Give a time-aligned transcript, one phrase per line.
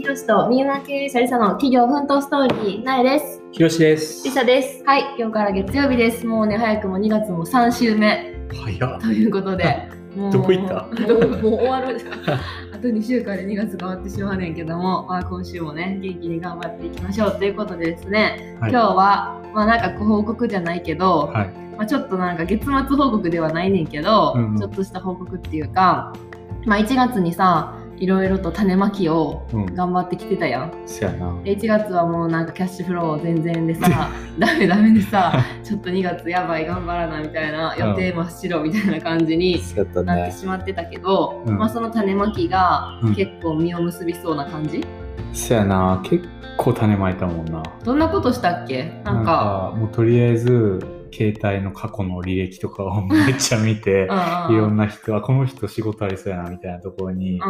[0.00, 3.42] ひろしと三浦経営者リサの企業奮闘ストーリー、なえです。
[3.52, 4.24] ひろしです。
[4.24, 4.82] リサです。
[4.84, 6.26] はい、今日から月曜日です。
[6.26, 9.00] もうね、早くも2月も3週目早っ。
[9.00, 10.86] ということで、も うどこ行った？
[11.06, 11.98] どこもう終わる。
[12.72, 21.50] あと2週間で2月が終わってしまうねんけども、まあ、今週もね、元気に頑張っていきましょうということでですね、はい今日は、まあなんかご報告じゃないけど、はい。
[21.76, 26.12] まあ、ちょっとなんか月末報告ではないねんけど、うんちょっとした報告っていうか、
[26.66, 29.66] まあ、1月にさいろいろと種まきをうん。
[29.74, 30.72] 頑張ってきてたやん。
[30.86, 31.38] そやな。
[31.44, 34.08] で1月はもうなんかキャッシュフロー全然でさ
[34.38, 35.32] ダメダメでさ
[35.62, 40.32] ちょっと2月やばい頑張らなみたいな予定真っ白みたいな感じになってね。
[40.32, 44.84] しまってたけど、うんまあ、その種まきがうん結構実を結びそうな感じ、
[45.32, 46.00] そやな。
[46.02, 47.62] 結構種まいたもんな。
[47.84, 49.00] どんなことしたっけ？
[49.04, 50.80] なんかもうとりあえず、
[51.12, 54.08] 携帯の過去の履歴とかを めっちゃ見て、
[54.50, 57.40] いろんなな人はこの人仕事ありそうやなみたいなところに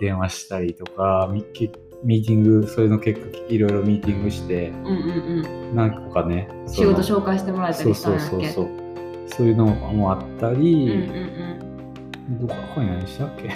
[0.00, 4.72] 電話したりとか、ミーティング、それの結果、いろいろミーティングして、
[5.74, 8.26] 何個かね、そ仕の事紹介してもらえたそうりしたんやっけ？
[8.28, 8.68] そうそうそう。
[9.28, 9.46] そう。
[9.46, 11.73] いうのもあったうんうんり、うん
[12.28, 13.50] どここに何したっけ？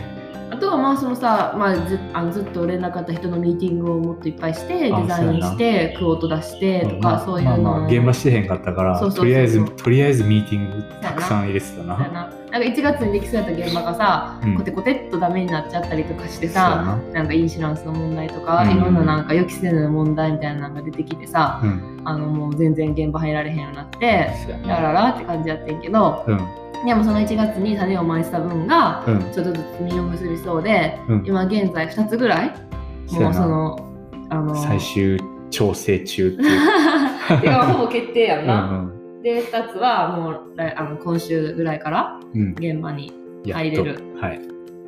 [0.51, 11.99] あとはまあそのさ、まあ、ずあのずっと連絡あった人のミーティングをもっといっぱいしてデあザインしてクオート出してとか、まあそういうのを、まあまあ現場してへんかったからとりあえずとりあえずミーティングたくさん入れてたな。
[11.99, 12.33] な。
[12.51, 14.57] なんか1月にできそうやった現場がさ、うん。
[14.57, 18.71] コテコテっとダメになっちゃったりとかしてさなんかインシュランスの問題とか、うん。
[18.71, 24.07] いろんななんか予期せぬ問題みたいなのが出てきてさ、うんあのもう全然現場入られへんようになって
[24.67, 26.39] やららって感じやってんけどうん。
[26.87, 29.21] でもその1月に種をまいてた分がうん。
[29.33, 31.25] ちょっとずつ実を結びそうで、うん。
[31.27, 32.55] 今現在2つぐらい
[33.11, 33.79] もうその
[34.31, 37.53] あの最終調整中っていう。
[37.73, 38.63] ほぼ決定やんうな。
[38.63, 39.23] ん。
[39.23, 42.41] で2つはもう来あの今週ぐらいからうん。
[42.41, 43.13] うん現場に
[43.45, 44.01] 入れる。
[44.21, 44.41] はい。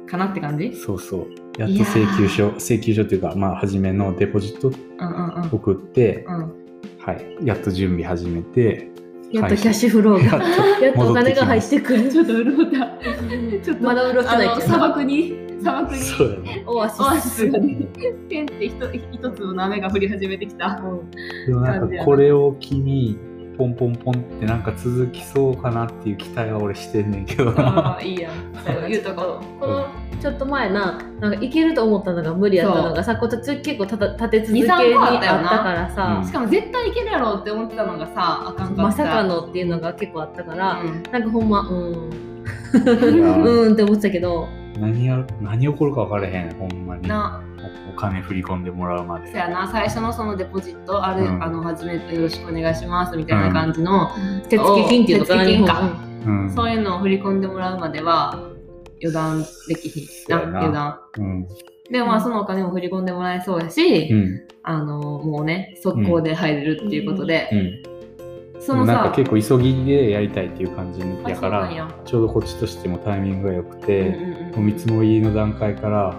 [0.07, 0.73] かなって感じ？
[0.75, 1.27] そうそう。
[1.59, 5.51] やっと請求書請求書っていうかまあ初めのデポジットうんうんうん。
[5.51, 6.53] 送ってうん、
[7.11, 7.47] はい。
[7.47, 8.89] やっと準備始めて
[9.33, 12.11] やっとキャッシュフローが、やっとやっとお金が入っ戻てくる。
[12.11, 13.65] ちょっと潤った。
[13.65, 16.01] ちょっとまだ潤ってないあのけど砂漠に砂漠に。
[16.01, 16.65] そうやね。
[16.67, 17.89] オアシオアシススがね、
[18.29, 18.75] ペンって一
[19.13, 20.83] 一粒の雨が降り始めてきた。
[21.47, 23.19] でもなんかこれを機に
[23.61, 27.99] ポンポンポンってなんか続きそうかなっていう期待は俺してんねんけどあな。
[27.99, 28.89] あ、いいやん。
[28.89, 29.39] 言うとこ。
[29.61, 29.87] この
[30.19, 33.29] ちょっと前ななんかいけると思ったのが無理やったのがさこう。
[33.31, 34.81] 結構たた立て続けにああ
[35.19, 36.21] ったからさ。
[36.23, 38.83] うんしかも絶対いけるやろって思ってたのがさ、あかんかった。
[38.83, 41.03] まさかのっていうのが結構あったから、うん。
[41.13, 42.11] なんかほんまうん。
[42.73, 44.49] うんって思ってたけど。
[44.79, 47.07] 何や何起こるか分からへんほんまに。
[47.07, 47.43] な、
[48.01, 49.31] 金振り込んでもらうまで。
[49.31, 51.43] そやな、最初のそのデポジット、ある、うん。
[51.43, 54.11] あの、初めてよろしくお願いしますみたいな感じの、
[54.49, 55.35] 手付金っていうのか。
[55.37, 56.51] 金かうん。
[56.55, 58.39] そういうのを振り込んでもらうまでは
[59.01, 60.39] 予断できひんな。
[60.39, 60.59] そうやな。
[60.61, 60.99] 油断。
[61.19, 61.49] うん。
[61.91, 64.47] でもまあそのお金も振り込んでもらえそうやし、うん。
[64.63, 67.49] あのもうね速攻で入れるっていうことで、
[68.55, 68.61] うん。
[68.61, 74.51] そのさなんか結構急ぎでやりたいっていう感じあやからちょうどこっちとしてもタイミングが良くうんて、うんうん。
[74.51, 76.15] もう見積もりの段階から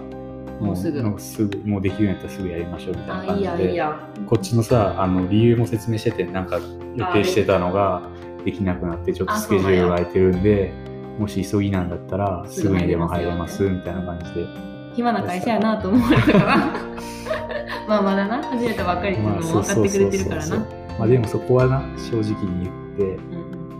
[0.60, 1.02] もうすぐ。
[1.02, 3.82] もうすぐもうできるんやったらすぐやりましょうみたいな感じで。
[4.26, 6.60] こっちのさあの理由も説明しててなんか
[6.96, 8.02] 予定してたのが
[8.44, 10.72] できなくなってちょっとあスケジュールが空いてるんで
[11.18, 14.46] もし急ぎなんだったらすぐにでも入れますすみたいな感じで。
[14.94, 16.38] 暇な会社やなと思われたか。
[16.38, 16.56] ら
[17.88, 18.42] まあまだな。
[18.42, 20.56] 始めたばっかりっていうのも分かってくれてるからな。
[20.98, 23.16] まあでもそこはな正直に言っ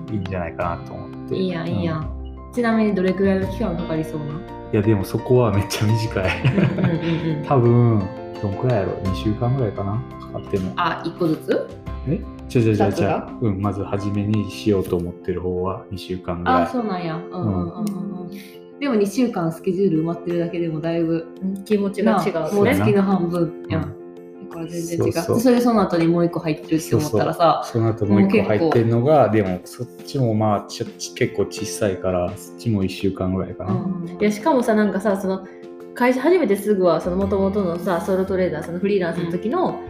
[0.08, 1.36] ていいんじゃないかなと思って。
[1.36, 1.98] いいやんいいや。
[1.98, 2.21] うんん、
[2.52, 4.24] ちなみにどれくらいの期間かかりそうな？
[4.72, 6.30] いやでもそこはめっちゃ短い。
[7.46, 8.02] 多分
[8.40, 10.02] どんくらいやろ？2週間ぐらいかな？
[10.20, 10.72] かかっても。
[10.76, 11.68] あ一個ずつ？
[12.08, 12.20] え？
[12.48, 16.62] じゃじゃじゃじゃうんまず初めにしようと思ってる方は2週間ぐらい。
[16.64, 17.16] あそうなんや。
[17.16, 17.84] うんうんうんうん。
[17.84, 18.30] うん。
[18.80, 22.54] でも2週間スケジュール埋まってるだけでもだいぶうん気持ちが違う。
[22.54, 24.01] もう月の半分やん、うんだ
[24.52, 25.40] から全然違う。
[25.40, 34.18] それでその後にもう一個入ってるって思ったらさその後もう一個入ってんのがでもそっちもまあちょ結構小さいからそっちも1週間ぐらいかな、うん。
[34.20, 35.46] いやしかもさなんかさその
[35.94, 39.80] 会社始めてすぐはその元々のさソロトレーダーそのフリーランスの時の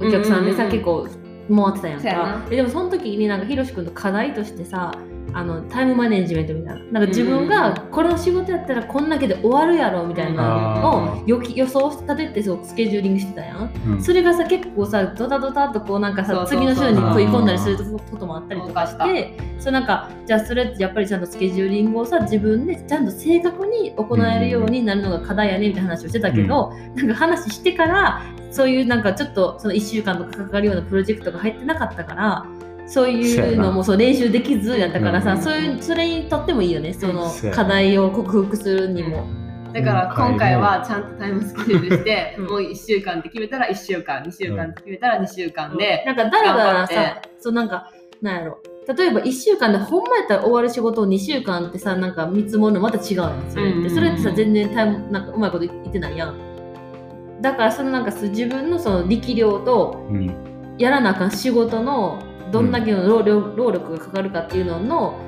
[0.00, 1.08] お客さんでさ、うん結構
[1.48, 2.38] 回ってたやんか。
[2.40, 2.46] な。
[2.48, 4.92] ででもその時になんかひろし君の課題としてさ
[5.34, 6.84] あのタイムマネジメントみたいな。
[6.92, 7.48] なんか自分うんうん。
[7.48, 13.72] がこの仕事やったらこんだけで終わるやろみたいなのあを予期予想立ててそうスケジューリングしてたやん。
[13.88, 14.02] うん。
[14.02, 17.78] それがさ結構さドタドタっとこうなんかさ次の週に食い込んだりする
[18.10, 32.46] こともあったりとかしてそれなんかじゃあそれってやっぱりちゃんとスケジューリングをさ自分でちゃんと正確に行えるようになるのが課題やねみたいな話をしてたけど、なんか話してからそういうなんかちょっとその1週間とかかかるようなプロジェクトが入ってなかったから
[32.92, 39.26] そういうのもそう練習できずやったからさ、うんそういうそれにとってもいいよねその課題を克服するにも。
[39.72, 47.90] だから今回はちゃんとタイムスケジュールして、うんもう1週間って決めたら1週間、2週間って決めたら2週間で、なんかだらだら頑張さ、そうなんか、
[48.20, 48.58] なんやろ。
[48.94, 53.44] 例えば1週間でほんまやったら終わる仕事を2週間ってさ、なんか見積もるのまた違うやん。
[53.48, 53.88] それって。
[53.88, 56.52] それってさ、全然タイム、なんかうまいこと言ってないやん。
[57.40, 62.22] だからそのなんかす自分のその力量とうんやらなあかん仕事の
[62.52, 65.18] どんだけの労力,、労力がかかるかっていうのの、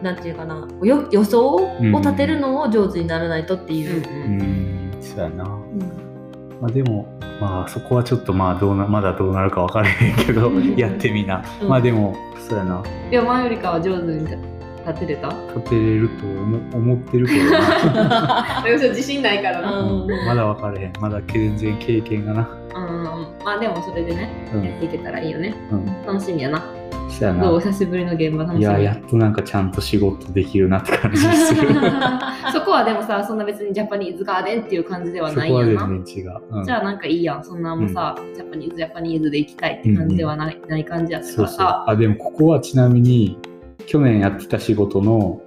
[0.00, 4.06] なんていうかな、よ予想を立てるのを上手にならないとっていう。
[4.08, 5.02] うんうん。
[5.02, 5.44] そうやな。
[5.44, 5.78] うん。
[6.60, 7.08] まあでも
[7.40, 10.76] まあそこはちょっとまあどうなまだどうなるか分からへんけどうん。
[10.76, 11.68] やってみな、うん。
[11.68, 12.16] まあでも
[12.48, 12.82] そうやな。
[13.10, 15.28] でも前よりかは上手に立てれた？
[15.56, 18.64] 立てれると思思ってるけどな。
[18.70, 19.80] 自信ないからな。
[19.80, 20.08] うん。
[20.26, 20.92] まだ分からへん。
[21.00, 22.48] まだ全然経験がな
[23.10, 25.54] うん、まあでもそれでね、うんやっていけたらいいよね。
[25.70, 26.64] うん楽しみやな。
[27.10, 28.60] そうやどうな久しぶりの現場楽しみ。
[28.60, 31.68] いややっとなんかちゃんと仕事できるなって感じする
[32.52, 36.04] そこはでもさ、そんな別にジャパニーズガーデンっていう感じではそこは全ないやんな。
[36.04, 37.44] 然違う、うんじゃあなんかいいやん。
[37.44, 41.84] そんなもんさ、ジャパニーズ、ジャパニーズで行きたいって感じではない,、ない感じやったかそうそうらさ。
[41.88, 43.38] あでもここはちなみに
[43.86, 45.40] 去年やってた仕事の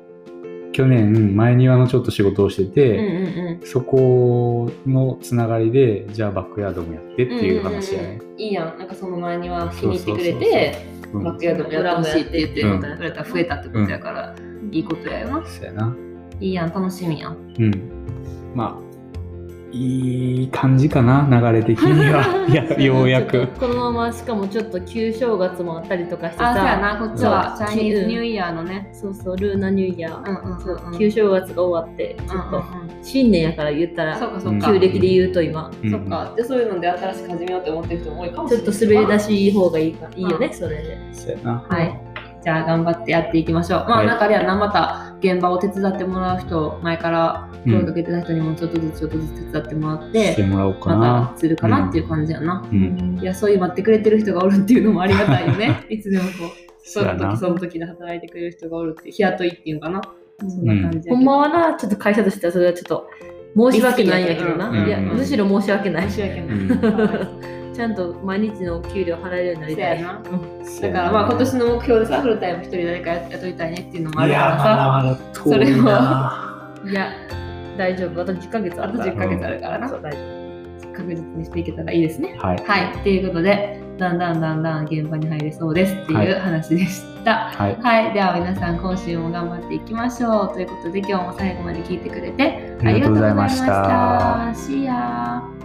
[0.72, 3.66] 去年前庭のちょっと仕事をしてうんて、うんうん。
[3.66, 8.40] そこのつながりでじゃあバックヤードもやってっていう話やね、うんうんうん。
[8.40, 8.78] いいやん。
[8.78, 11.24] なんかその前には気に入ってくれて、うん。
[11.24, 12.80] バックヤードもやってほしいって言ってうん。
[12.98, 14.36] くれたら増えたってことやから、
[14.72, 15.46] いいことやよな。
[15.46, 15.96] そうやな。
[16.40, 17.38] いいやん、楽しみやん。
[17.60, 17.92] うん。
[18.56, 18.91] まあ
[19.72, 22.46] いい感じかな流れ的には。
[22.48, 23.48] いやようやく。
[23.60, 28.90] このまましかもちょっと旧正月もあったりとかしてあ、そうやさな、こっちはチャイニーズニューイヤーのね。
[28.92, 31.00] そうそうルーナニューイヤー、うんうんそううんうん。
[31.00, 33.04] 旧正月が終わってちょっと、うんうんうん。
[33.04, 34.68] 新年やから言ったそらっかそっか。
[34.74, 35.72] 旧暦で言うと今。
[35.84, 35.92] うん。
[35.92, 36.34] そっか。
[36.36, 38.76] で、そういうので新しく始めようって思ってる人も多いかもしちょれない。
[38.76, 40.54] っと滑り出しいい方がいいかいいよね、うん。
[40.54, 40.98] それで。
[41.12, 41.64] そうやな。
[41.70, 42.02] はい。
[42.44, 43.80] じゃあ頑張ってやっていきましょう。
[43.88, 44.08] まあ、はい。
[44.08, 52.68] 中ではな、また現場を手伝ってもらう人、前から声かけてた人にもちょっとずつちょっとずつ手伝ってもらっしてて、もらおうかまなたするかなっていう感じやな。
[52.72, 55.86] うん、いや、そういう待ってくれてる人がおるっていうのもありがたいよね。
[55.90, 56.50] いつでもこう、
[56.84, 60.02] その時その時で働いてくれる人がおるって、日雇いっていうのかな。
[60.40, 63.08] そんな感じほんまはなちょっと会社としてはそれはちょっと
[63.56, 65.10] 申し訳ないんやけどな、いやうん。
[65.12, 66.10] うんむしろ申し訳ない。
[66.10, 67.61] 申し訳ない。
[67.72, 70.02] うんちゃんと毎日の給料払えるようになりたい。
[70.02, 70.14] な。
[70.14, 74.58] だからまあ今年の目標でさ、フルタイム一人誰か雇いたいねっていうのもあるから。
[74.58, 76.74] さ、まだまだ遠いな。
[76.86, 77.12] いや
[77.78, 78.22] 大丈夫。
[78.22, 79.06] あと10ヶ月あるから。
[79.06, 79.90] あと10ヶ月あるからな。
[79.90, 80.42] そう大丈
[80.94, 82.38] 確実にしていけたらいいですね。
[82.40, 82.58] はい。
[82.58, 87.52] はい、ということで、だんだんだんだん現場に入れそうですっていう話でした。
[87.52, 87.78] はい。
[87.82, 90.54] はい、では皆さん今週も頑張っていきましょう。
[90.54, 93.64] ということで今日も最後まで聞いてくれてありがとうございました。
[93.64, 94.72] ありがとうございました。
[94.74, 95.61] See ya!